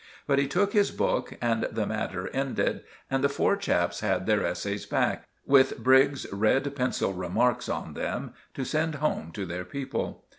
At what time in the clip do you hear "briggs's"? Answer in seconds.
5.77-6.25